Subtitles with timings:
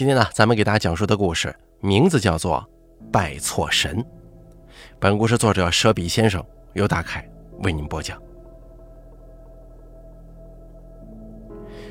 [0.00, 2.66] 今天呢，咱们给大家讲述的故事名字叫做
[3.12, 3.98] 《拜错神》。
[4.98, 6.42] 本故事作者舍笔先生
[6.72, 7.22] 由大凯
[7.64, 8.18] 为您播讲。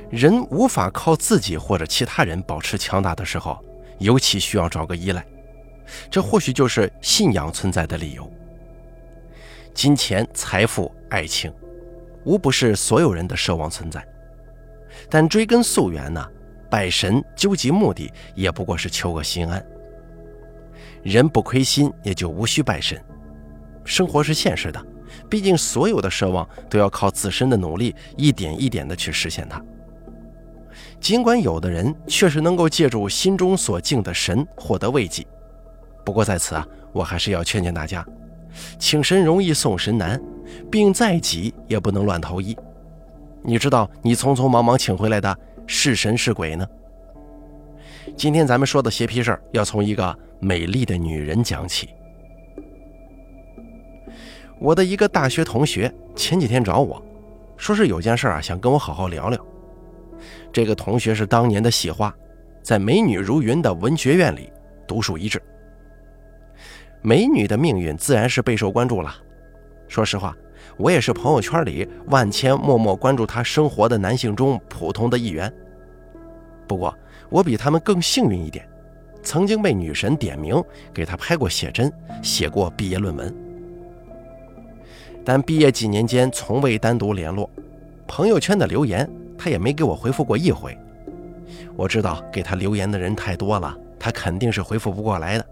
[0.10, 3.64] 人无法靠自己或者其他人保持强大的时候，
[4.00, 5.24] 尤其需要找个依赖。
[6.10, 8.28] 这或许就是信仰存在的理由。
[9.72, 11.54] 金钱、财富、爱情，
[12.26, 14.04] 无不是所有人的奢望存在。
[15.12, 16.28] 但追根溯源呢，
[16.70, 19.66] 拜神究极目的也不过是求个心安。
[21.02, 23.02] 人不亏心，也就无需拜神。
[23.86, 24.86] 生活是现实的，
[25.30, 29.64] 毕竟所有的奢望都要靠自身的努力，一点一点的去实现它。
[31.00, 35.26] 尽管有的人确实能够借助心中所敬的神获得慰藉，
[36.06, 38.06] 不过在此啊，我还是要劝劝大家：
[38.78, 40.22] 请神容易送神难，
[40.70, 42.56] 病再急也不能乱投医。
[43.42, 45.40] 你知道你匆匆忙忙请回来的
[45.72, 46.68] 是神是鬼呢？
[48.18, 51.90] 今天咱们说的邪皮事儿，要从一个美丽的女人讲起。
[54.60, 57.00] 我的一个大学同学前几天找我，
[57.56, 59.46] 说是有件事啊，想跟我好好聊聊。
[60.52, 62.12] 这个同学是当年的系花，
[62.64, 64.52] 在美女如云的文学院里
[64.88, 65.40] 独树一帜。
[67.04, 69.16] 美女的命运自然是备受关注了。
[69.88, 70.36] 说实话，
[70.80, 75.54] 我也是朋友圈里万千默默关注她生活的男性中普通的一员。
[76.66, 76.98] 不过，
[77.30, 78.68] 我比他们更幸运一点，
[79.22, 80.64] 曾经被女神点名
[80.94, 81.92] 给她拍过写真，
[82.24, 83.36] 写过毕业论文。
[85.26, 87.50] 但毕业几年间从未单独联络，
[88.08, 89.08] 朋友圈的留言。
[89.42, 90.78] 他也没给我回复过一回，
[91.78, 95.46] 我知道给他留言的人太多了，他肯定是回复不过来的。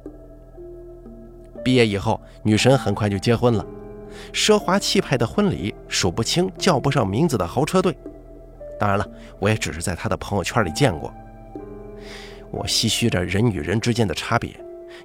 [1.63, 3.65] 毕业以后，女神很快就结婚了，
[4.33, 7.95] 奢华气派的婚礼，数不清叫不上名字的豪车队。
[8.79, 9.07] 当然了，
[9.39, 11.13] 我也只是在他的朋友圈里见过。
[12.51, 14.51] 我唏嘘着人与人之间的差别，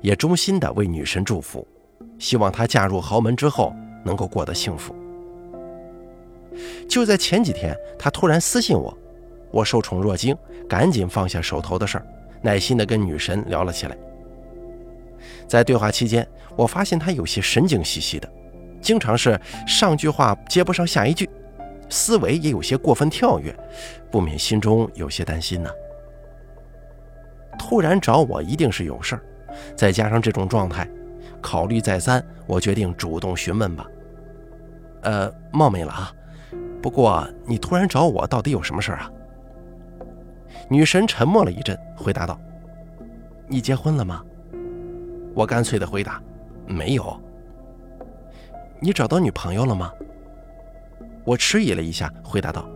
[0.00, 1.66] 也衷心的为女神祝福，
[2.18, 3.74] 希望她嫁入豪门之后
[4.04, 4.94] 能够过得幸福。
[6.88, 8.96] 就在前几天，他突然私信我，
[9.50, 10.36] 我受宠若惊，
[10.68, 12.06] 赶紧放下手头的事儿，
[12.42, 13.96] 耐心地跟女神聊了起来。
[15.48, 18.30] 在对话期间，我发现他有些神经兮兮的，
[18.82, 21.30] 经常是上句话接不上下一句，
[21.88, 23.56] 思维也有些过分跳跃，
[24.10, 25.70] 不免心中有些担心呢。
[27.58, 29.22] 突然找我一定是有事儿，
[29.76, 30.88] 再加上这种状态，
[31.40, 33.86] 考虑再三，我决定主动询问吧。
[35.02, 36.12] 呃，冒昧了啊。
[36.82, 39.10] 不过，你突然找我，到底有什么事儿啊？
[40.68, 42.40] 女神沉默了一阵，回答道
[43.46, 44.22] ：“你结婚了吗？”
[45.34, 46.20] 我干脆的回答
[46.66, 47.20] ：“没有。”
[48.84, 49.92] 你找到女朋友了吗？
[51.24, 52.68] 我迟疑了一下，回答道：“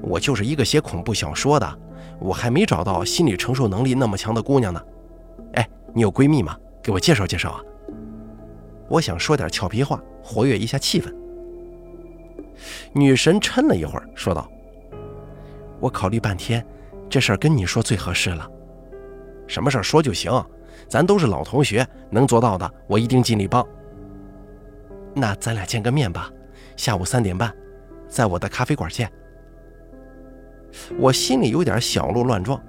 [0.00, 1.78] 我就是一个写恐怖小说的，
[2.18, 4.82] 我还没找到心理承受能力那么强的姑娘呢。”
[5.52, 6.56] 哎，你有闺蜜吗？
[6.82, 7.60] 给我介绍介绍啊！
[8.88, 11.14] 我想说点俏皮话，活跃一下气氛。
[12.94, 14.50] 女神嗔了一会儿，说道
[15.80, 16.66] ：“我考虑半天，
[17.10, 18.48] 这事儿跟你说最合适了。
[19.46, 20.32] 什么事儿说就行，
[20.88, 23.66] 咱都是老同学，能做到的我一定尽力帮。
[25.14, 26.30] 那咱俩见个面吧，
[26.76, 27.54] 下午三点半，
[28.08, 29.10] 在我的咖啡馆见。”
[30.96, 32.60] 我心里有点小鹿乱撞，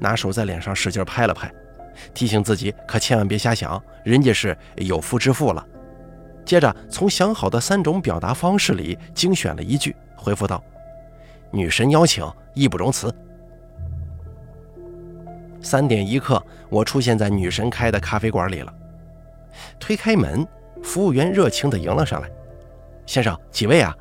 [0.00, 1.52] 拿手在脸上使劲拍了拍，
[2.12, 5.64] 提醒自己可千万别瞎想，人家是有夫之妇了。
[6.44, 10.62] 接着，从想好的三种表达方式里精选了一句，回复道
[11.52, 13.14] ：“女神邀请，义不容辞。”
[15.62, 18.74] 三点一刻，我出现在女神开的咖啡馆里了。
[19.78, 20.46] 推开门，
[20.84, 22.30] 服务员热情地迎了上来
[23.06, 23.96] ：“先生，几位啊？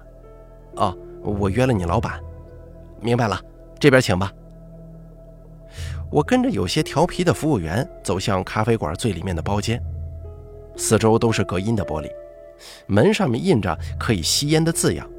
[0.76, 2.20] 哦，我约了你老板。
[3.02, 3.42] 明白了，
[3.80, 4.32] 这边请吧。”
[6.12, 9.82] 我跟着有些调皮的服务员走向咖啡馆最里面的包间，
[10.76, 12.12] 四周都是隔音的玻璃。
[12.86, 15.10] 门上面印着可以吸烟的字样，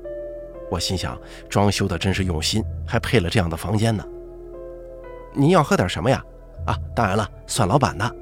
[0.70, 4.06] 我心想，装修的真是用心，还配了这样的房间呢。
[5.32, 6.22] 您要喝点什么呀？
[6.66, 8.16] 啊，当然了，算老板的。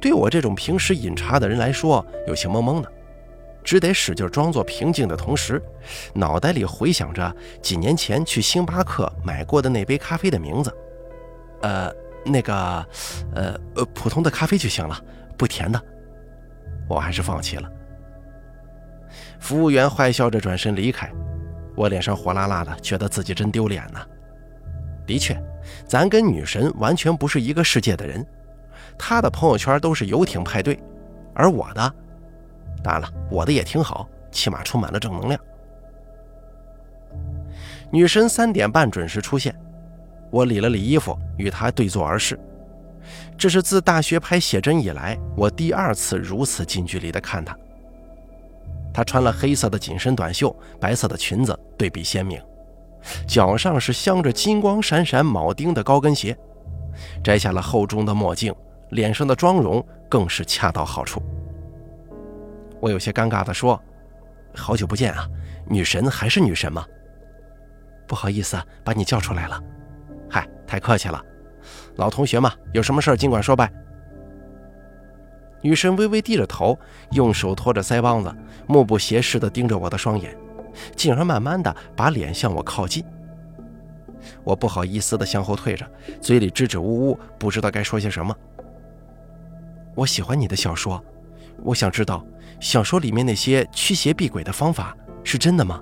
[0.00, 2.92] 对我这种平时饮茶的人来说，有些懵懵的，
[3.62, 5.62] 只得使劲装作平静的同时，
[6.14, 10.74] 脑袋里回想着几年前去星巴克买过的那杯咖啡的名字。
[11.62, 11.92] 呃，
[12.24, 12.54] 那个，
[13.34, 14.98] 呃呃，普通的咖啡就行了，
[15.36, 15.80] 不甜的。
[16.88, 17.70] 我还是放弃了。
[19.38, 21.10] 服务员坏笑着转身离开，
[21.76, 24.04] 我脸上火辣辣的，觉得自己真丢脸呐。
[25.06, 25.40] 的确，
[25.86, 28.24] 咱跟女神完全不是一个世界的人。
[28.98, 30.78] 她的朋友圈都是游艇派对，
[31.34, 31.94] 而我的，
[32.82, 35.40] 当然了，我的也挺好，起码充满了正能量。
[37.90, 39.54] 女神三点半准时出现，
[40.30, 42.38] 我理了理衣服，与她对坐而视。
[43.36, 47.56] 这是自大学拍写真以来，我第二次如此近距离的看她。
[48.92, 52.40] 她穿了黑色的紧身短袖，白色的裙子对比鲜明，
[53.26, 56.36] 脚上是镶着金光闪闪铆钉的高跟鞋，
[57.24, 58.54] 摘下了厚重的墨镜，
[58.90, 61.22] 脸上的妆容更是恰到好处。
[62.80, 63.80] 我有些尴尬地说
[64.54, 65.28] ：“好久不见啊，
[65.66, 66.86] 女神还是女神吗？”
[68.06, 69.62] 不好意思，把你叫出来了。
[70.28, 71.22] 嗨，太客气了，
[71.96, 73.70] 老同学嘛，有什么事尽管说呗。
[75.62, 76.78] 女神微微低着头，
[77.12, 78.34] 用手托着腮帮子，
[78.66, 80.34] 目不斜视地盯着我的双眼，
[80.96, 83.04] 进而慢慢地把脸向我靠近。
[84.42, 85.86] 我不好意思地向后退着，
[86.20, 88.34] 嘴里支支吾吾，不知道该说些什么。
[89.94, 91.02] 我喜欢你的小说，
[91.62, 92.24] 我想知道
[92.58, 95.80] 小说里面那些驱邪避鬼的方法是真的吗？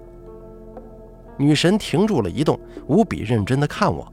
[1.36, 4.12] 女神停住了移动，无比认真地看我。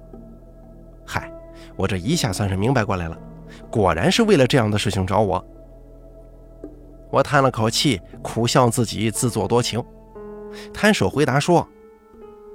[1.06, 1.32] 嗨，
[1.76, 3.18] 我这一下算是明白过来了，
[3.72, 5.44] 果然是为了这样的事情找我。
[7.10, 9.84] 我叹了口气，苦笑自己自作多情，
[10.74, 11.68] 摊手回答说：“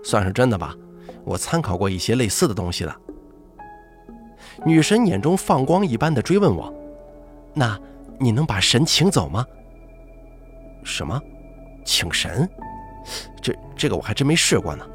[0.05, 0.75] 算是真的吧，
[1.25, 2.97] 我参考过一些类似的东西了。”
[4.65, 6.73] 女神眼中放光一般的追问我
[7.61, 7.79] ：“那
[8.19, 9.45] 你能把神请走吗
[10.83, 11.21] ？”“什么？
[11.85, 12.49] 请神？”
[13.43, 14.87] 这这个我还真没试过呢，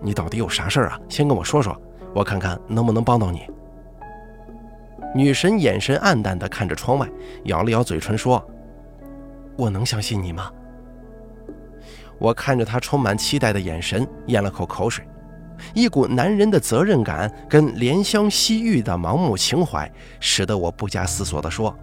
[0.00, 0.98] 你到底有啥事儿啊？
[1.10, 1.78] 先跟我说说，
[2.14, 3.42] 我看看能不能帮到你。
[5.14, 7.06] 女神眼神暗淡的看着窗外，
[7.44, 8.42] 咬了咬嘴唇说
[9.58, 10.50] ：“我能相信你吗？”
[12.18, 15.06] 我看着她充满期待的眼神，咽了口口水，
[15.74, 21.76] 一股男人的责任感跟怜香惜玉的盲目情怀，使得我不加思索的说：“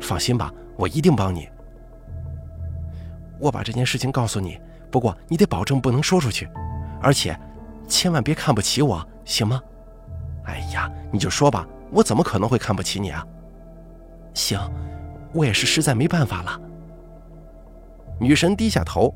[0.00, 1.48] 放心吧，我一定帮你。
[3.38, 4.58] 我把这件事情告诉你。”
[4.94, 6.48] 不过你得保证不能说出去，
[7.02, 7.36] 而且
[7.88, 9.60] 千万别看不起我，行吗？
[10.44, 13.26] 哎呀，你就说吧，我怎么可能会看不起你啊？
[14.34, 14.56] 行，
[15.32, 16.60] 我也是实在没办法了。
[18.20, 19.12] 女神低下头，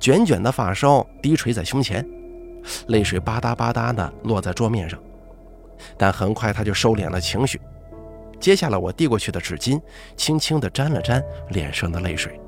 [0.00, 2.04] 卷卷的发梢低垂在胸前，
[2.88, 4.98] 泪水吧嗒吧嗒的落在桌面上，
[5.96, 7.60] 但很快她就收敛了情绪，
[8.40, 9.80] 接下了我递过去的纸巾，
[10.16, 12.40] 轻轻的沾了沾脸上的泪水。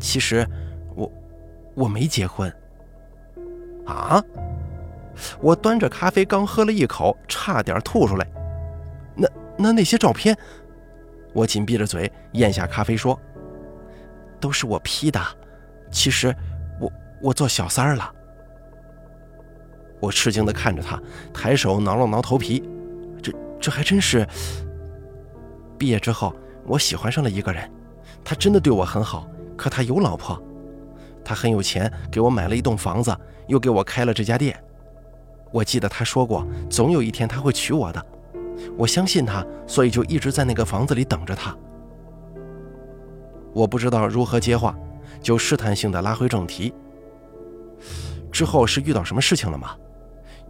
[0.00, 0.44] 其实。
[0.96, 1.10] 我
[1.74, 2.48] 我没结婚，
[3.84, 4.22] 啊！
[5.40, 8.24] 我端着咖啡刚喝了一口，差点吐出来。
[9.16, 9.28] 那
[9.58, 10.38] 那那些照片，
[11.32, 13.20] 我紧闭着嘴咽下咖啡说
[14.38, 15.20] ：“都是我 P 的。
[15.90, 16.32] 其实
[16.80, 18.14] 我我做小三了。”
[19.98, 21.02] 我吃惊的看着他，
[21.32, 22.62] 抬手挠了挠头皮。
[23.64, 24.28] 这还真是。
[25.78, 27.66] 毕业之后，我喜欢上了一个人，
[28.22, 29.26] 他真的对我很好，
[29.56, 30.38] 可他有老婆。
[31.24, 33.16] 他很有钱，给我买了一栋房子，
[33.48, 34.62] 又给我开了这家店。
[35.50, 38.06] 我记得他说过，总有一天他会娶我的。
[38.76, 41.56] 我相信他，所以就一直在那个房子里等着他。
[43.54, 44.76] 我不知道如何接话，
[45.22, 46.74] 就试探性的拉回正题。
[48.30, 49.74] 之后是遇到什么事情了吗？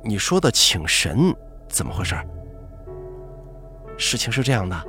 [0.02, 1.32] 你说的请神
[1.68, 2.16] 怎么回事？
[3.96, 4.84] 事情是这样的，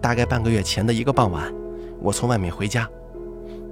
[0.00, 1.52] 大概半个月前的一个傍晚，
[2.00, 2.88] 我从外面回家。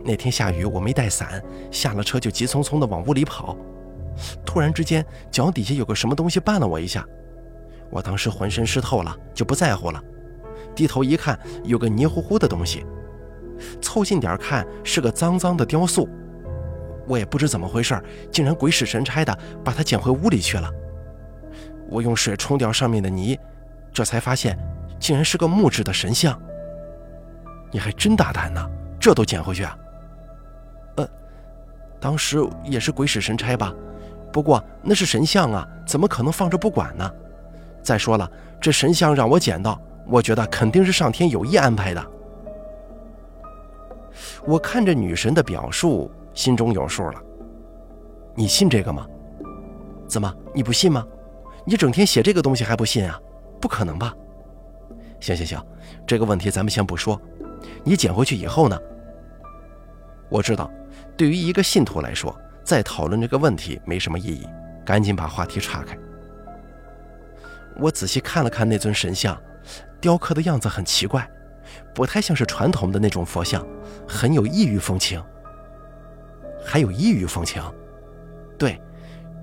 [0.04, 3.56] 那天下雨，我没带伞，下了车就急匆匆地往屋里跑。
[4.44, 7.06] 突然之间，脚底下有个什么东西绊了我一下，
[7.90, 10.02] 我当时浑身湿透了，就不在乎了。
[10.74, 12.84] 低头一看，有个黏糊糊的东西，
[13.80, 16.08] 凑近点看，是个脏脏的雕塑。
[17.06, 20.70] 我也不知怎么回事，竟然鬼使神差的把它捡回屋里去了。
[21.88, 23.38] 我用水冲掉上面的泥，
[23.92, 24.58] 这才发现，
[24.98, 26.40] 竟然是个木质的神像。
[27.70, 28.70] 你还真大胆呢，
[29.00, 29.78] 这都捡回去啊！
[30.96, 31.08] 呃
[32.00, 33.72] 当时也是鬼使神差吧，
[34.32, 37.10] 不过那是神像啊，怎么可能放着不管呢？
[37.82, 38.30] 再说了，
[38.60, 42.06] 这神像让我捡到，我觉得肯定是上天有意安排的。
[44.44, 47.22] 我看着女神的表述，心中有数了。
[48.34, 49.06] 你信这个吗？
[50.06, 51.06] 怎么你不信吗？
[51.64, 53.18] 你整天写这个东西还不信啊？
[53.62, 54.12] 不可能吧？
[55.20, 55.64] 行行行，
[56.04, 57.18] 这个问题咱们先不说。
[57.84, 58.76] 你捡回去以后呢？
[60.28, 60.68] 我知道。
[61.16, 64.46] 对于一个信徒来说，再讨论这个问题没什么意义，
[64.84, 65.96] 赶紧把话题岔开。
[67.76, 69.40] 我仔细看了看那尊神像，
[70.00, 71.28] 雕刻的样子很奇怪，
[71.94, 73.64] 不太像是传统的那种佛像，
[74.08, 75.22] 很有异域风情。
[76.64, 77.62] 还有异域风情？
[78.58, 78.80] 对，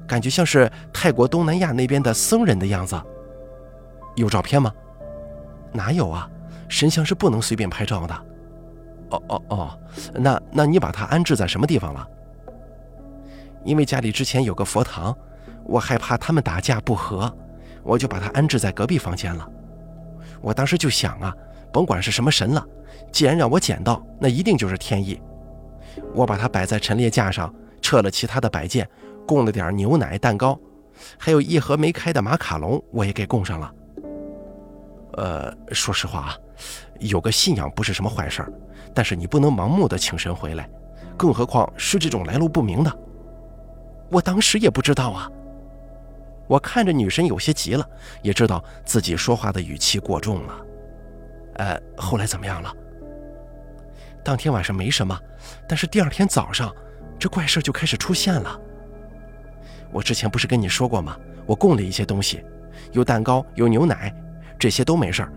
[0.06, 3.02] 感觉像是泰国东南亚那边的僧人的样子。
[4.16, 4.74] 有照片吗？
[5.72, 6.30] 哪有啊？
[6.68, 8.13] 神像是不能随便拍照的。
[9.10, 9.80] 哦哦哦，
[10.13, 12.08] 那那你把它安置在什么地方了？
[13.63, 15.16] 因为家里之前有个佛堂，
[15.63, 17.32] 我害怕他们打架不和，
[17.84, 19.48] 我就把它安置在隔壁房间了。
[20.42, 21.34] 我当时就想啊，
[21.74, 22.66] 甭管是什么神了，
[23.12, 25.20] 既然让我捡到，那一定就是天意。
[26.13, 28.88] 我把它摆在陈列架上，撤了其他的摆件，
[29.28, 30.58] 供了点牛奶、蛋糕，
[31.18, 33.74] 还有一盒没开的马卡龙，我也给供上了。
[35.13, 36.38] 呃，说实话啊，
[37.00, 38.54] 有个信仰不是什么坏事儿，
[38.94, 40.70] 但是你不能盲目的请神回来，
[41.18, 43.00] 更何况是这种来路不明的。
[44.12, 45.30] 我当时也不知道啊。
[46.48, 47.88] 我看着女神有些急了，
[48.24, 50.66] 也知道自己说话的语气过重了。
[51.56, 52.74] 呃，后来怎么样了？
[54.24, 55.20] 当天晚上没什么，
[55.68, 56.75] 但是第二天早上，
[57.20, 58.60] 这怪事就开始出现了。
[59.92, 61.18] 我之前不是跟你说过吗？
[61.46, 62.44] 我供了一些东西，
[62.94, 64.12] 有蛋糕，有牛奶，
[64.60, 65.34] 这些都没事儿。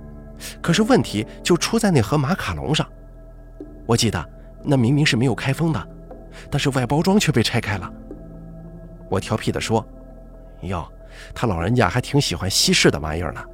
[0.60, 2.86] 可是问题就出在那盒马卡龙上。
[3.86, 4.28] 我记得
[4.62, 5.88] 那明明是没有开封的，
[6.50, 7.90] 但是外包装却被拆开了。
[9.08, 9.86] 我调皮地说
[10.62, 10.86] ：“哟。”
[11.34, 13.44] 他老人家还挺喜欢西式的玩意儿呢，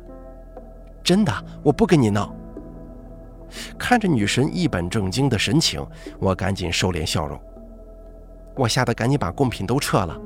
[1.03, 2.33] 真的，我不跟你闹。
[3.77, 5.85] 看着女神一本正经的神情，
[6.21, 7.37] 我赶紧收敛笑容。
[8.55, 10.17] 我吓得赶紧把贡品都撤了，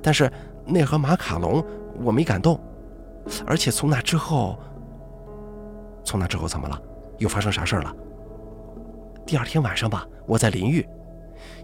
[0.00, 0.30] 但是
[0.64, 1.64] 那盒马卡龙
[2.00, 2.60] 我没敢动，
[3.44, 4.56] 而且从那之后，
[6.08, 6.80] 从那之后怎么了？
[7.18, 7.94] 又发生啥事儿了？
[9.26, 10.88] 第二天晚上吧，我在淋浴，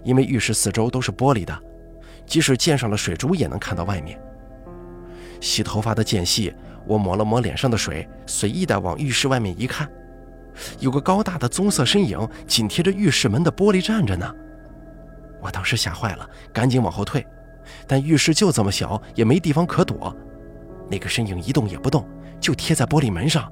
[0.03, 1.59] 因为浴室四周都是玻璃的，
[2.27, 4.21] 即使溅上了水珠也能看到外面。
[5.41, 6.53] 洗头发的间隙，
[6.85, 9.89] 我抹了抹脸上的水，随意的往浴室外面一看，
[10.79, 14.31] 有个高大的棕色身影紧贴着浴室门的玻璃站着呢。
[15.41, 17.25] 我当时吓坏了，赶紧往后退，
[17.87, 20.15] 但浴室就这么小，也没地方可躲。
[20.87, 22.07] 那个身影一动也不动，
[22.39, 23.51] 就贴在玻璃门上。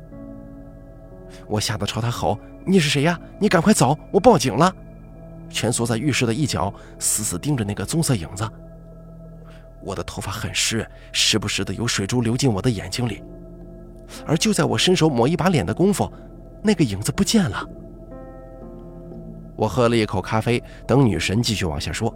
[1.48, 3.20] 我吓得朝他吼：“你是谁呀？
[3.40, 4.74] 你赶快走，我报警了！”
[5.50, 8.50] 蜷缩在浴室的一角，死死盯着那个棕色影子。
[9.82, 13.22] 我的头发很湿，时不时的有水珠流进我的眼睛里，
[14.26, 16.12] 而就在我伸手抹一把脸的功夫，
[16.64, 17.68] 那个影子不见了。
[19.56, 22.14] 我喝了一口咖啡，等女神继续往下说。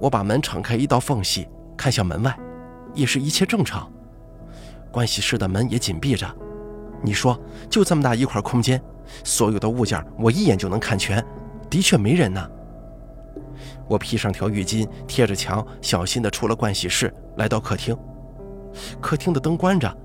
[0.00, 1.46] 我把门敞开一道缝隙，
[1.76, 2.36] 看向门外，
[2.94, 3.90] 也是一切正常。
[4.90, 6.26] 盥洗室的门也紧闭着。
[7.02, 7.38] 你说，
[7.70, 8.80] 就这么大一块空间，
[9.24, 11.24] 所有的物件我一眼就能看全，
[11.70, 12.50] 的确没人呢。
[13.86, 17.96] 我披上条浴巾，贴着墙，小心地出了盥洗室，来到客厅。
[19.00, 19.96] 客厅的灯关着，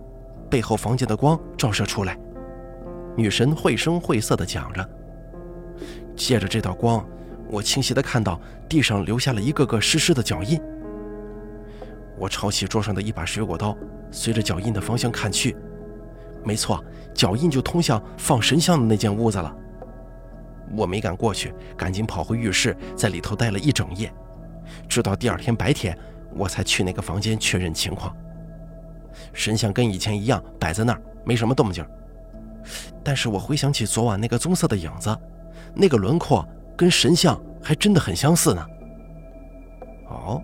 [0.50, 2.18] 背后房间的光照射出来。
[3.16, 4.90] 女神绘声绘色地讲着。
[6.16, 7.06] 借着这道光，
[7.50, 10.62] 我清晰地看到地上留下了一个个湿湿的脚印。
[12.18, 13.76] 我抄起桌上的一把水果刀，
[14.12, 15.56] 随着脚印的方向看去，
[16.44, 16.84] 没错，
[17.14, 19.56] 脚印就通向放神像的那间屋子了。
[20.76, 24.12] 我没敢过去，赶紧跑回浴室，在里头待了一整夜，
[24.90, 25.98] 直到第二天白天，
[26.36, 28.16] 我才去那个房间确认情况。
[29.32, 31.86] 神像跟以前一样摆在那儿，没什么动静。
[33.04, 35.16] 但是我回想起昨晚那个棕色的影子，
[35.76, 38.66] 那个轮廓跟神像还真的很相似呢。
[40.08, 40.42] 哦，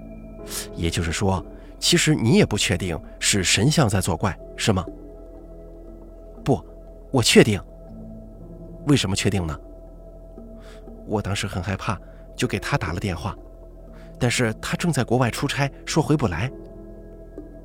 [0.75, 1.43] 也就是说，
[1.79, 4.85] 其实你也不确定是神像在作怪，是吗？
[6.43, 6.63] 不，
[7.11, 7.61] 我确定。
[8.87, 9.57] 为什么确定呢？
[11.05, 11.99] 我当时很害怕，
[12.35, 13.35] 就给他打了电话，
[14.19, 16.51] 但是他正在国外出差，说回不来。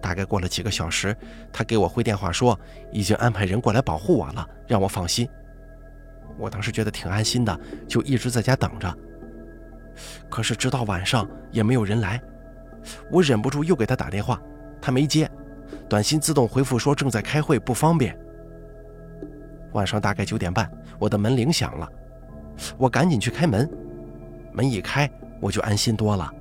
[0.00, 1.16] 大概过了几个小时，
[1.52, 2.58] 他给我回电话说，
[2.92, 5.28] 已经安排人过来保护我了，让我放心。
[6.36, 8.92] 我当时觉得挺安心的，就一直在家等着。
[10.28, 12.20] 可是直到晚上也没有人来，
[13.10, 14.40] 我忍不住又给他打电话，
[14.80, 15.30] 他没接，
[15.88, 18.18] 短信自动回复说正在开会，不方便。
[19.74, 21.88] 晚上大概九点半，我的门铃响了。
[22.76, 23.70] 我赶紧去开门，
[24.52, 25.08] 门一开，
[25.40, 26.32] 我就安心多了。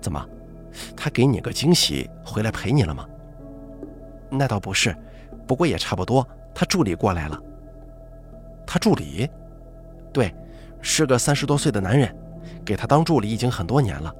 [0.00, 0.22] 怎么，
[0.96, 3.06] 他给你个惊喜，回来陪你了吗？
[4.30, 4.94] 那倒不是，
[5.46, 6.26] 不过也差不多。
[6.54, 7.40] 他助理过来了。
[8.66, 9.28] 他助理？
[10.12, 10.34] 对，
[10.80, 12.14] 是个三十多岁的男人，
[12.64, 14.14] 给他当助理已经很多年了。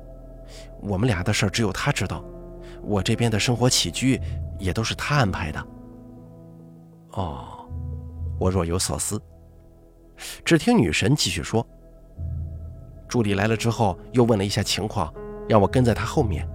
[0.80, 2.22] 我们俩的事儿只有他知道，
[2.82, 4.20] 我这边的生活起居
[4.58, 5.66] 也都是他安排的。
[7.12, 7.53] 哦，
[8.38, 9.20] 我若有所思。
[10.44, 11.66] 只听女神继续说
[13.08, 15.12] ：“助理来了之后，又问了一下情况，
[15.48, 16.48] 让我跟在他后面。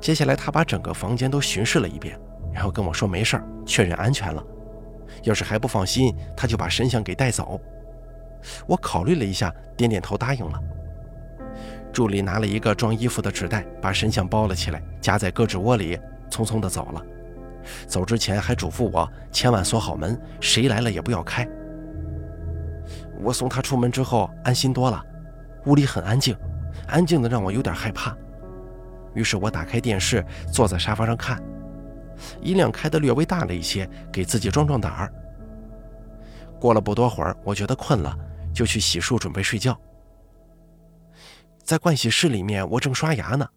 [0.00, 2.18] 接下来，他把整个房间都巡视了一遍，
[2.52, 4.44] 然后跟我说没事儿，确认安全了。
[5.24, 7.60] 要是还不放心，他就把神像给带走。
[8.66, 10.60] 我考虑了一下，点点头答应了。
[11.92, 15.98] 助理拿了一个装衣服的纸袋，把神像包了起来，夹在胳肢窝里，
[16.30, 17.04] 匆匆地走了。
[17.86, 21.48] 走之前还嘱咐我千万锁好门，谁来了也不要开。”
[23.20, 25.04] 我送他出门之后，安心多了。
[25.66, 26.36] 屋里很安静，
[26.86, 28.16] 安静的让我有点害怕。
[29.14, 31.42] 于是我打开电视，坐在沙发上看，
[32.40, 35.12] 音量开得略微大了一些，给自己壮壮胆儿。
[36.60, 38.16] 过了不多会儿，我觉得困了，
[38.54, 39.76] 就去洗漱准备睡觉。
[41.64, 43.48] 在盥洗室里面，我正刷牙呢，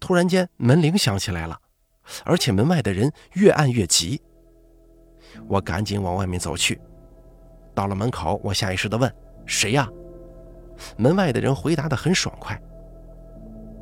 [0.00, 1.58] 突然间门铃响起来了，
[2.24, 4.20] 而且门外的人越按越急。
[5.48, 6.80] 我赶紧往外面走去，
[7.74, 9.12] 到了门口，我下意识地问
[9.46, 9.88] ：“谁呀？”
[10.96, 12.60] 门外的人回答得很爽快：“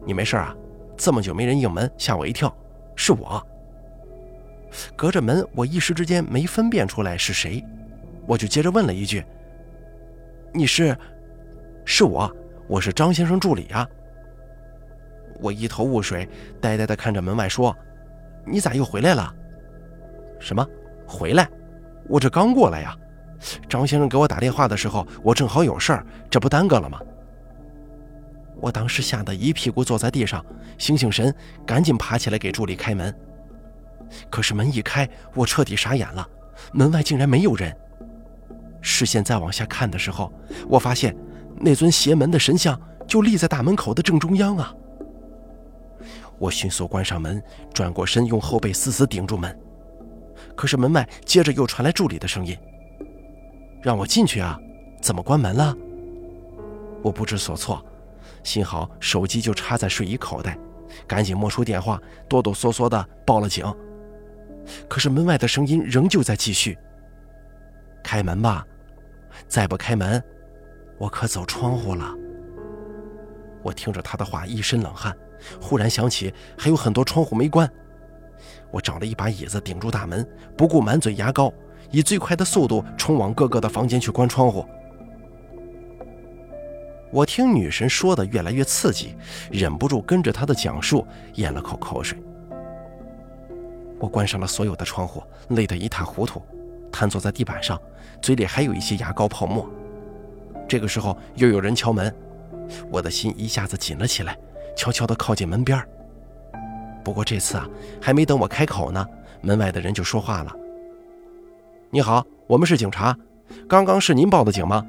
[0.06, 0.54] 你没事啊？
[0.96, 2.54] 这么久没人应门，吓我一跳，
[2.96, 3.44] 是我。”
[4.96, 7.62] 隔着门，我一时之间没分辨出来是谁。
[8.26, 9.24] 我就接着问了一句
[10.54, 10.96] ：“你是？
[11.84, 12.34] 是我，
[12.68, 13.86] 我是张先生助理啊。”
[15.40, 16.26] 我一头雾水，
[16.60, 17.76] 呆呆地看着门外说
[18.44, 19.34] ：“你咋又回来了？
[20.40, 20.66] 什么？
[21.06, 21.48] 回来？
[22.08, 22.96] 我这刚过来呀。
[23.68, 27.00] 张先生给我打电话的时候，我正好有事儿，这不耽搁了吗？”
[28.60, 30.44] 我当时吓得一屁股坐在地上，
[30.78, 31.34] 醒醒神，
[31.66, 33.12] 赶紧爬起来给助理开门。
[34.30, 36.24] 可是门一开，我彻底傻眼了，
[36.72, 37.76] 门外竟然没有人。
[38.80, 40.32] 视线再往下看的时候，
[40.68, 41.16] 我发现
[41.56, 44.72] 那尊邪门的神像就立在大门口的正中央啊！
[46.42, 47.40] 我迅速关上门，
[47.72, 49.56] 转过身，用后背死死顶住门。
[50.56, 52.58] 可是门外接着又传来助理的声音
[53.80, 54.58] ：“让我进去啊！
[55.00, 55.72] 怎么关门了？”
[57.00, 57.80] 我不知所措，
[58.42, 60.58] 幸好手机就插在睡衣口袋，
[61.06, 63.64] 赶紧摸出电话，哆哆嗦嗦地报了警。
[64.88, 66.76] 可是门外的声音仍旧在继续
[68.02, 68.66] ：“开门吧！”
[69.46, 70.20] 再不开门，
[70.98, 72.12] 我可走窗户了。
[73.62, 75.16] 我听着他的话，一身冷汗。
[75.60, 77.70] 忽然想起还有很多窗户没关，
[78.70, 81.52] 我找了一把椅子顶住大门，不顾满嘴牙膏，
[81.90, 84.64] 以最快的速度冲往各个的房间去关窗户。
[87.10, 89.14] 我听女神说的越来越刺激，
[89.50, 92.18] 忍不住跟着她的讲述咽了口口水。
[93.98, 96.42] 我关上了所有的窗户，累得一塌糊涂。
[96.90, 97.80] 瘫坐在地板上，
[98.20, 99.70] 嘴里还有一些牙膏泡沫。
[100.66, 102.14] 这个时候又有人敲门，
[102.90, 104.36] 我的心一下子紧了起来，
[104.76, 105.82] 悄悄地靠近门边
[107.04, 107.68] 不过这次啊，
[108.00, 109.06] 还没等我开口呢，
[109.40, 110.54] 门外的人就说话了
[111.90, 113.16] ：“你好，我们是警察，
[113.68, 114.84] 刚刚是您报的警吗？”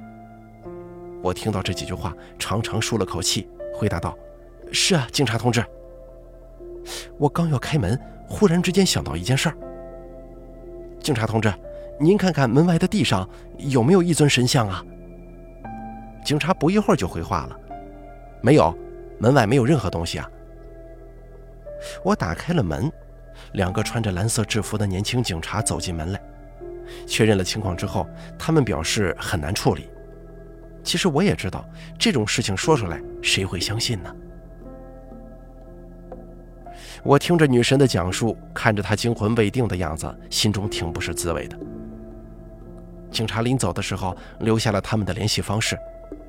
[1.24, 4.16] 我听到这几句话，长长舒了口气，回答道
[4.72, 5.64] ：“是啊，警察同志。”
[7.18, 9.56] 我刚要开门，忽然之间想到一件事儿，
[11.00, 11.52] 警察同志。
[12.00, 14.84] 您看看门外的地上有没有一尊神像啊？
[16.26, 17.58] 警察不一会儿就回话了
[18.42, 18.76] ：“没有，
[19.20, 20.30] 门外没有任何东西啊。”
[22.04, 22.92] 我打开了门，
[23.54, 26.22] 两个穿着蓝色制服的年轻警察走进门来，
[27.06, 28.08] 确认了情况之后，
[28.40, 29.90] 他们表示很难处理。
[30.84, 31.66] 其实我也知道，
[31.98, 34.16] 这种事情说出来谁会相信呢？
[37.04, 41.58] 我听着女神的讲述，看着她惊魂未定的样子，心中挺不是滋味的。
[43.12, 45.78] 警察临走的时候留下了他们的联系方式，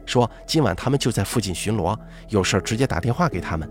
[0.07, 3.69] 说今晚他们就在附近巡逻，有事直接打电话给他们。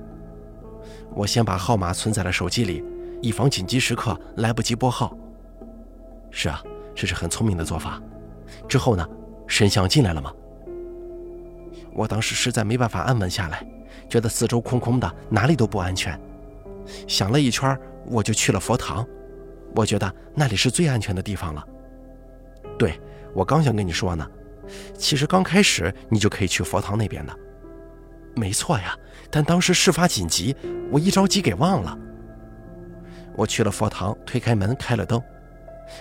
[1.16, 2.84] 我先把号码存在了手机里，
[3.22, 5.16] 以防紧急时刻来不及拨号。
[6.32, 6.62] 是啊，
[6.96, 8.02] 这是很聪明的做法。
[8.68, 9.08] 之后呢，
[9.48, 10.32] 神像进来了吗？
[11.94, 13.64] 我当时实在没办法安稳下来，
[14.10, 16.20] 觉得四周空空的，哪里都不安全。
[17.08, 19.06] 想了一圈，我就去了佛堂，
[19.76, 21.64] 我觉得那里是最安全的地方了。
[22.80, 23.00] 对，
[23.36, 24.28] 我刚想跟你说呢，
[24.98, 27.34] 其实刚开始你就可以去佛堂那边的，
[28.36, 28.96] 没错呀。
[29.30, 30.56] 但当时事发紧急，
[30.92, 31.98] 我一着急给忘了。
[33.36, 35.22] 我去了佛堂，推开门，开了灯，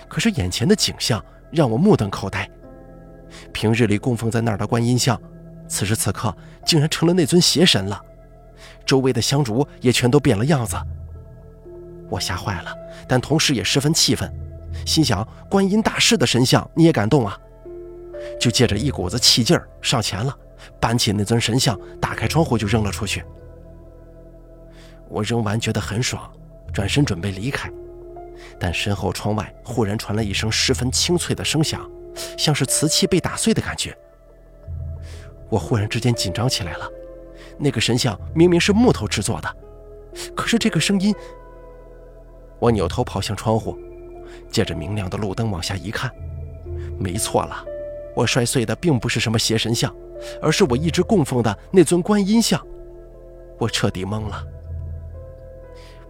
[0.07, 2.47] 可是眼前的景象让我目瞪口呆。
[3.51, 5.19] 平日里供奉在那儿的观音像，
[5.67, 7.99] 此时此刻竟然成了那尊邪神了，
[8.85, 10.77] 周围的香烛也全都变了样子。
[12.09, 12.71] 我吓坏了，
[13.07, 14.31] 但同时也十分气愤。
[14.85, 17.35] 心想：观音大士的神像你也敢动啊？
[18.43, 20.37] 就借着一股子气劲儿上前了，
[20.77, 23.23] 搬起那尊神像，打开窗户就扔了出去。
[25.07, 26.29] 我扔完觉得很爽，
[26.73, 27.71] 转身准备离开，
[28.59, 31.89] 但身后窗外忽然传来一声十分清脆的声响，
[32.37, 33.97] 像是瓷器被打碎的感觉。
[35.49, 36.85] 我忽然之间紧张起来了，
[37.57, 39.55] 那个神像明明是木头制作的，
[40.35, 41.15] 可是这个声音……
[42.59, 43.79] 我扭头跑向窗户。
[44.51, 46.11] 借着明亮的路灯往下一看，
[46.99, 47.63] 没错了，
[48.15, 49.93] 我摔碎的并不是什么邪神像，
[50.41, 52.63] 而是我一直供奉的那尊观音像。
[53.59, 54.45] 我彻底懵了。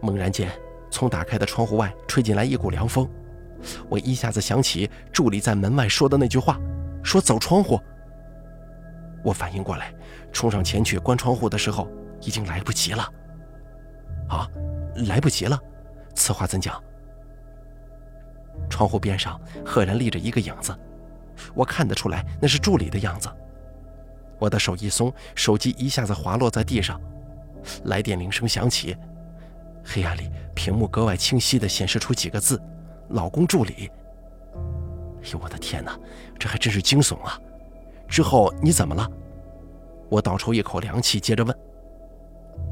[0.01, 0.51] 猛然间，
[0.91, 3.09] 从打开的窗户外吹进来一股凉风，
[3.89, 6.59] 我一下子想起助理在门外说的那句话，
[7.03, 7.79] 说走窗户。
[9.23, 9.93] 我反应过来，
[10.33, 11.87] 冲上前去关窗户的时候，
[12.21, 13.09] 已经来不及了。
[14.27, 14.49] 啊，
[15.07, 15.57] 来不及了，
[16.15, 16.81] 此话怎讲？
[18.69, 20.77] 窗户边上赫然立着一个影子，
[21.53, 23.29] 我看得出来那是助理的样子。
[24.39, 26.99] 我的手一松，手机一下子滑落在地上，
[27.85, 28.95] 来电铃声响起，
[29.83, 32.61] 黑暗里屏幕格外清晰地显示出几个字
[33.09, 33.89] ：“老公助理。”
[35.23, 35.97] 哎呦，我的天哪，
[36.37, 37.39] 这还真是惊悚啊！
[38.07, 39.09] 之后你怎么了？
[40.09, 41.57] 我倒抽一口凉气，接着问：“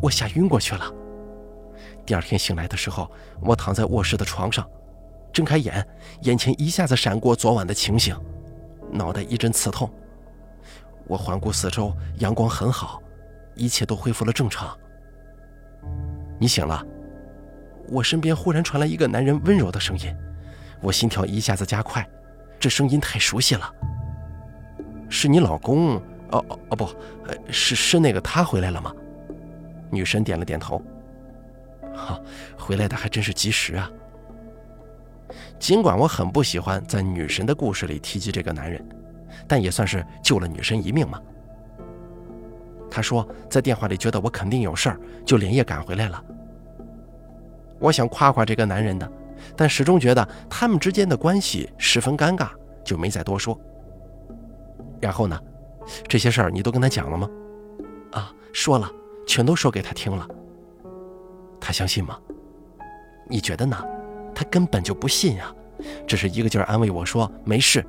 [0.01, 0.91] 我吓晕过去了。”
[2.05, 3.09] 第二天醒来的时候，
[3.41, 4.69] 我躺在卧室的床上，
[5.31, 5.87] 睁开眼，
[6.23, 8.13] 眼前一下子闪过昨晚的情形，
[8.91, 9.89] 脑袋一阵刺痛。
[11.07, 13.01] 我环顾四周，阳光很好，
[13.55, 14.77] 一切都恢复了正常。
[16.39, 16.85] 你醒了，
[17.89, 20.15] 我身边忽然传来一个男人温柔的声音，
[20.81, 22.07] 我心跳一下子加快，
[22.59, 23.73] 这声音太熟悉了。
[25.09, 25.95] 是你老公？
[26.31, 26.89] 哦哦哦不，
[27.49, 28.93] 是是那个他回来了吗？
[29.89, 30.81] 女神点了点头。
[31.93, 32.17] 哈，
[32.57, 33.91] 回来的还真是及时啊。
[35.61, 38.83] 尽管我很不喜欢在女神的故事里提及这个男人。
[39.47, 41.21] 但也算是救了女神一命嘛。
[42.89, 46.23] 他说在电话里觉得我肯定有事儿，就连夜赶回来了。
[47.79, 49.09] 我想夸夸这个男人的，
[49.55, 52.49] 但始终觉得他们之间的关系十分尴尬，
[52.83, 53.59] 就没再多说。
[54.99, 55.39] 然后呢，
[56.07, 57.29] 这些事儿你都跟他讲了吗？
[58.11, 58.89] 啊，说了，
[59.27, 60.27] 全都说给他听了。
[61.59, 62.17] 他相信吗？
[63.27, 63.77] 你觉得呢？
[64.33, 65.53] 他根本就不信呀，
[66.07, 67.85] 只是一个劲儿安慰我说没事。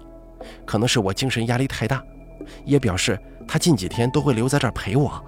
[0.65, 2.03] 可能是我精神压力太大，
[2.65, 5.23] 也表示他近几天都会留在这儿陪我。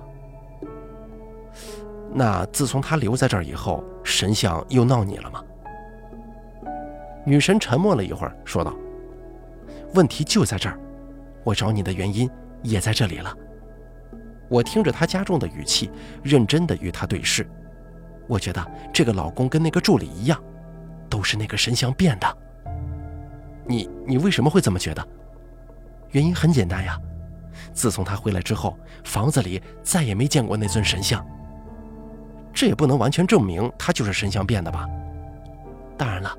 [2.12, 5.42] 那自从他留在这儿以后，神像又闹你了吗？
[7.24, 8.74] 女神沉默了一会儿，说道
[9.94, 10.78] ：“问题就在这儿，
[11.42, 12.28] 我找你的原因
[12.62, 13.34] 也在这里了。”
[14.50, 15.90] 我听着她加重的语气，
[16.22, 17.48] 认真的与她对视。
[18.28, 20.40] 我觉得这个老公跟那个助理一样，
[21.08, 22.38] 都是那个神像变的。
[23.66, 25.06] 你你为什么会这么觉得？
[26.10, 26.98] 原因很简单呀，
[27.72, 31.26] 自从他回来之后，房子里再也没见过那尊神像。
[32.52, 34.86] 这也不能完全证明他就是神像变的吧？
[35.96, 36.32] 当然了，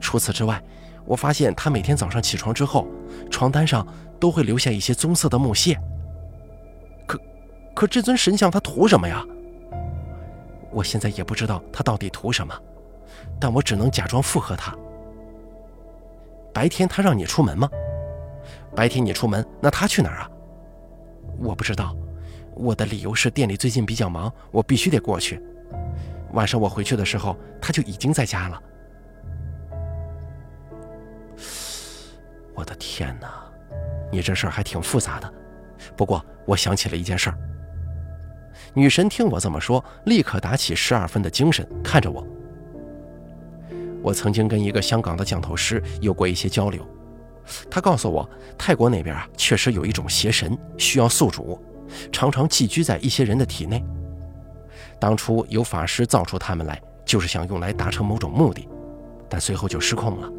[0.00, 0.62] 除此之外，
[1.04, 2.86] 我发现他每天早上起床之后，
[3.30, 3.86] 床单上
[4.18, 5.78] 都会留下一些棕色的木屑。
[7.06, 7.20] 可
[7.74, 9.22] 可这尊神像他图什么呀？
[10.70, 12.54] 我现在也不知道他到底图什么，
[13.40, 14.76] 但我只能假装附和他。
[16.52, 17.68] 白天他让你出门吗？
[18.76, 20.30] 白天你出门，那他去哪儿啊？
[21.38, 21.96] 我不知道，
[22.54, 25.42] 我的理由是店里最近比较忙，我必须得过去。
[26.32, 28.62] 晚上我回去的时候，他就已经在家了。
[32.54, 33.42] 我的天哪，
[34.12, 35.32] 你这事儿还挺复杂的。
[35.96, 37.38] 不过我想起了一件事儿。
[38.74, 42.24] 女神听我这么说，立刻打起十二分的精神，看着我。
[44.02, 46.86] 我曾经跟一个香港的降头师有过一些交流，
[47.70, 51.60] 他告诉我，泰国那边啊确实有一种邪神需要宿主，
[52.10, 53.84] 常常寄居在一些人的体内。
[54.98, 58.68] 当初有法师造出他们来，就是想用来达成某种目的，
[59.28, 60.30] 但随后就失控了。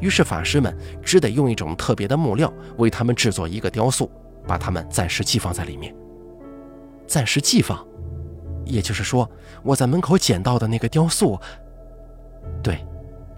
[0.00, 4.10] 于是法师们只得用一种特别的木料为他们制作一个雕塑，
[4.46, 5.94] 把他们暂时寄放在里面。
[7.06, 7.82] 暂时寄放，
[8.64, 9.28] 也就是说，
[9.62, 11.40] 我在门口捡到的那个雕塑。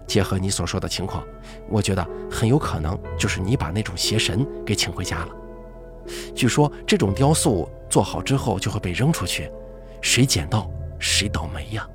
[0.07, 1.23] 结合你所说的情况，
[1.69, 5.29] 我觉得很有可能就是你把那种邪神给请回家了。
[6.35, 9.51] 据说这种雕塑做好之后就会被扔出去，
[10.01, 11.87] 谁捡到谁倒霉呀。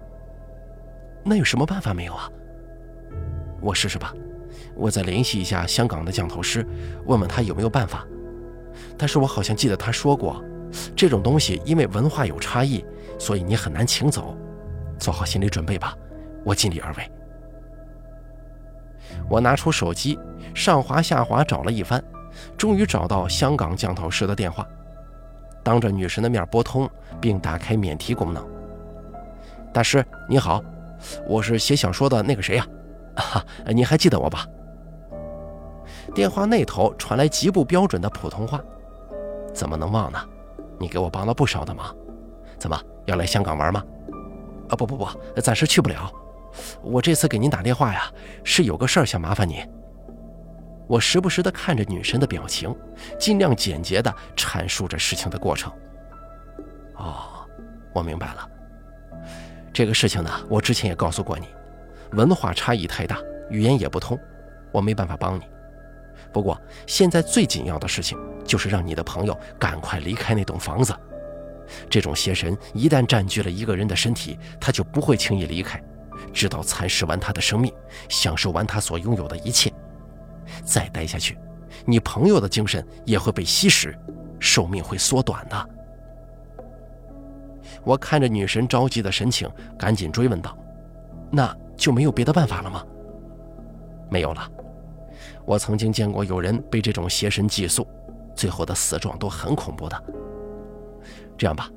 [1.22, 2.28] 那有什么办法没有啊？
[3.60, 4.12] 我试试吧，
[4.74, 6.66] 我再联系一下香港的降头师，
[7.04, 8.06] 问问他有没有办法。
[8.96, 10.42] 但是我好像记得他说过，
[10.96, 12.84] 这种东西因为文化有差异，
[13.18, 14.36] 所以你很难请走。
[14.98, 15.94] 做好心理准备吧。
[16.44, 17.10] 我尽力而为。
[19.30, 20.18] 我拿出手机，
[20.54, 22.02] 上滑下滑找了一番，
[22.58, 24.66] 终于找到香港降头师的电话，
[25.62, 26.90] 当着女神的面拨通，
[27.20, 28.44] 并打开免提功能。
[29.72, 30.60] 大师你好，
[31.28, 32.66] 我是写小说的那个谁呀？
[33.14, 34.44] 哈，你还记得我吧？
[36.12, 38.60] 电话那头传来极不标准的普通话。
[39.54, 40.18] 怎么能忘呢？
[40.76, 41.94] 你给我帮了不少的忙。
[42.58, 43.84] 怎么要来香港玩吗？
[44.68, 45.06] 啊不不不，
[45.40, 46.10] 暂时去不了。
[46.82, 48.10] 我这次给您打电话呀，
[48.44, 49.56] 是有个事儿想麻烦您。
[50.86, 52.74] 我时不时地看着女神的表情，
[53.18, 55.72] 尽量简洁地阐述着事情的过程。
[56.96, 57.46] 哦，
[57.94, 58.48] 我明白了。
[59.72, 61.46] 这个事情呢，我之前也告诉过你，
[62.12, 63.18] 文化差异太大，
[63.50, 64.18] 语言也不通，
[64.72, 65.42] 我没办法帮你。
[66.32, 70.92] 不过现在最紧要的事情就是让你的朋友赶快离开那栋房子，
[71.88, 75.80] 这种邪神一旦占据了一个人的身体，他就不会轻易离开，
[76.32, 77.72] 直到蚕食完他的生命，
[78.08, 79.72] 享受完他所拥有的一切。
[80.64, 81.38] 再待下去，
[81.84, 83.96] 你朋友的精神也会被吸食，
[84.38, 85.70] 寿命会缩短的。
[87.84, 90.56] 我看着女神着急的神情，赶紧追问道
[91.30, 92.84] ：“那就没有别的办法了吗
[94.10, 94.50] ？”“没有了。
[95.44, 97.86] 我曾经见过有人被这种邪神寄宿，
[98.34, 100.04] 最后的死状都很恐怖的。
[101.38, 101.70] 这样吧，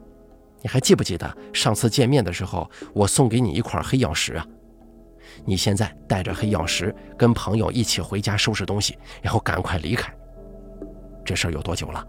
[0.64, 4.48] 你还记不记得上次见面的时候，我送给你一块黑曜石啊？
[5.44, 10.12] 你现在带着黑曜石，跟朋友一起回家收拾东西，然后赶快离开。
[11.26, 12.08] 这事儿有多久了？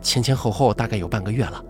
[0.00, 1.62] 前前后后大概有半个月了。”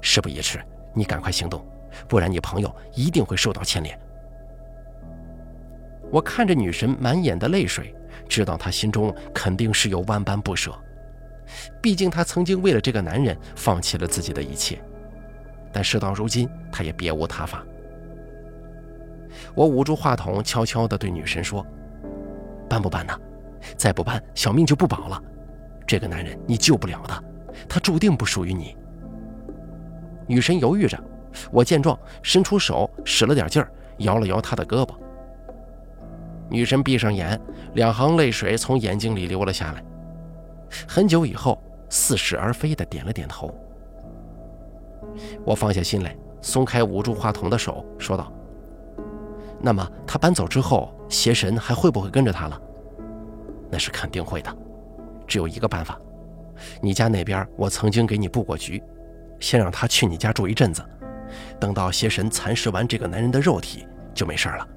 [0.00, 0.64] 事不宜迟，
[0.94, 1.66] 你赶快行动，
[2.06, 3.98] 不然你朋友一定会受到牵连。
[6.12, 7.92] 我看着女神满眼的泪水，
[8.28, 10.72] 知道她心中肯定是有万般不舍。
[11.80, 14.82] 毕竟她曾经为了这个男人放弃了自己的一切，
[15.72, 17.64] 但事到如今，她也别无他法。
[19.54, 21.64] 我捂住话筒，悄悄地对女神说
[22.68, 23.18] ：“办不办呢？
[23.76, 25.22] 再不办，小命就不保了。
[25.86, 27.24] 这个男人你救不了的，
[27.68, 28.76] 他注定不属于你。”
[30.26, 30.98] 女神犹豫着，
[31.50, 34.94] 我见状，伸出手，使了点劲儿，摇了摇她的胳膊。
[36.48, 37.40] 女神闭上眼，
[37.74, 39.82] 两行泪水从眼睛里流了下来。
[40.86, 43.54] 很久以后，似是而非的点了点头。
[45.44, 48.32] 我放下心来，松开捂住话筒的手，说道
[49.60, 52.60] ：“那么他搬走之后，邪神还会不会跟着他了？
[53.70, 54.56] 那是肯定会的。
[55.26, 55.98] 只有一个办法，
[56.80, 58.82] 你家那边我曾经给你布过局。”
[59.40, 60.84] 先让他去你家住一阵子，
[61.58, 64.68] 等到邪神蚕食完这个男人的肉体，就没事了。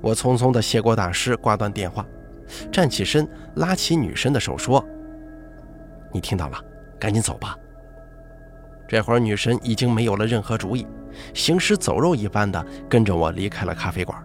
[0.00, 2.04] 我匆匆地谢过大师，挂断电话，
[2.70, 4.84] 站起身，拉起女神的手说
[6.12, 6.58] ：“你听到了，
[6.98, 7.56] 赶紧走吧。”
[8.88, 10.86] 这会儿女神已经没有了任何主意，
[11.34, 14.18] 行尸走肉一般的跟着我离开了咖啡馆。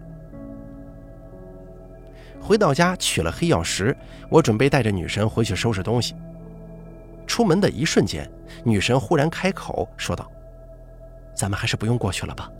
[2.40, 3.96] 回到家取了黑曜石，
[4.30, 6.14] 我准备带着女神回去收拾东西。
[7.26, 8.30] 出门的一瞬间，
[8.62, 10.30] 女神忽然开口说道
[11.34, 12.50] ：“咱们还是不用过去了吧。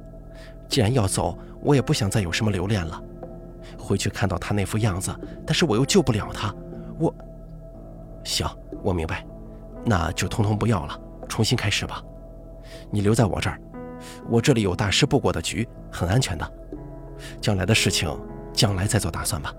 [0.69, 3.03] 既然要走，我也不想再有什么留恋了。
[3.79, 5.15] 回去看到他那副样子，
[5.47, 6.55] 但是我又救不了他。
[6.99, 7.15] 我……
[8.25, 8.47] 行，
[8.83, 9.27] 我明白，
[9.85, 10.99] 那就通通不要了，
[11.29, 12.03] 重新开始吧。
[12.91, 13.61] 你留在我这儿，
[14.29, 16.53] 我这里有大师布过的局，很安全的。
[17.41, 18.09] 将来的事情，
[18.53, 19.53] 将来再做打算吧。”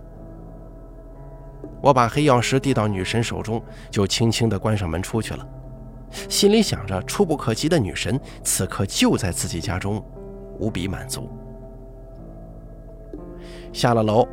[1.81, 5.47] 我把黑曜石递到女神手中，就轻轻地关上门出去了，
[6.29, 10.03] 心里想着触不可及的女神此刻就在自己家中，
[10.59, 11.29] 无比满足。
[13.75, 14.25] 下了楼，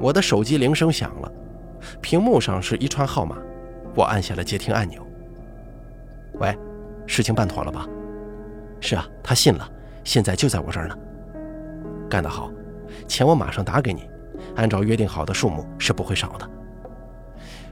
[0.00, 1.30] 我的手机铃声响了，
[2.00, 3.36] 屏幕上是一串号码，
[3.94, 5.06] 我按下了接听按钮。
[6.38, 6.56] 喂，
[7.06, 7.86] 事情办妥了吧？
[8.80, 9.68] 是啊，他信了，
[10.02, 10.96] 现在就在我这儿呢。
[12.08, 12.50] 干得好，
[13.06, 14.08] 钱我马上打给你，
[14.54, 16.48] 按照约定好的数目是不会少的。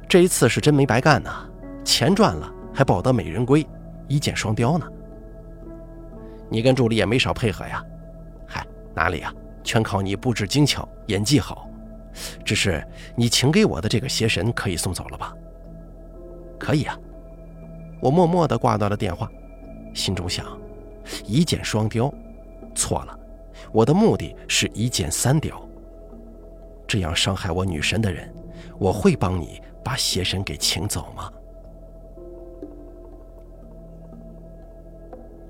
[0.07, 1.49] 这一次是真没白干呐，
[1.85, 3.67] 钱赚了还抱得美人归，
[4.09, 4.87] 一箭双雕呢。
[6.51, 7.83] 你跟助理也没少配合呀，
[8.47, 8.63] 嗨，
[8.95, 9.33] 哪里呀，
[9.65, 11.69] 全靠你布置精巧，演技好。
[12.45, 15.35] 只是你请给我的这个邪神可以送走了吧？
[16.59, 16.97] 可以啊。
[18.01, 19.29] 我默默地挂断了电话，
[19.95, 20.47] 心中想：
[21.25, 22.13] 一箭双雕，
[22.75, 23.19] 错了，
[23.73, 25.61] 我的目的是一箭三雕。
[26.87, 28.33] 这样伤害我女神的人，
[28.79, 29.61] 我会帮你。
[29.85, 31.31] 把邪神给请走吗？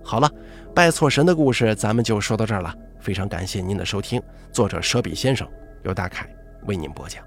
[0.03, 0.29] 好了，
[0.75, 2.75] 拜错神的故事咱们就说到这儿了。
[3.05, 4.19] 非常感谢您的收听，
[4.51, 5.47] 作者舍比先生
[5.83, 6.27] 由大凯
[6.63, 7.23] 为您播讲。